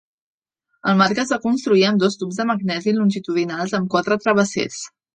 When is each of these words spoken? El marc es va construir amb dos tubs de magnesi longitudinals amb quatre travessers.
El 0.91 0.97
marc 1.01 1.21
es 1.25 1.33
va 1.35 1.39
construir 1.43 1.85
amb 1.91 2.03
dos 2.05 2.19
tubs 2.23 2.41
de 2.41 2.49
magnesi 2.55 2.97
longitudinals 2.99 3.81
amb 3.83 3.97
quatre 3.97 4.23
travessers. 4.27 4.87